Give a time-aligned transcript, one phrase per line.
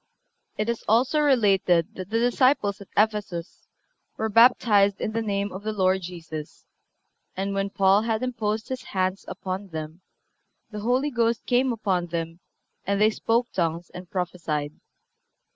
[0.55, 3.67] (354) It is also related that the disciples at Ephesus
[4.17, 6.65] "were baptized in the name of the Lord Jesus,
[7.37, 10.01] and when Paul had imposed his hands upon them
[10.71, 12.39] the Holy Ghost came upon them
[12.83, 14.73] and they spoke tongues and prophesied."